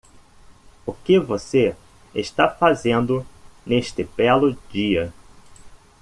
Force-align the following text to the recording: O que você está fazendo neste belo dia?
O 0.83 0.93
que 0.93 1.19
você 1.19 1.75
está 2.15 2.49
fazendo 2.49 3.23
neste 3.63 4.03
belo 4.03 4.57
dia? 4.71 5.13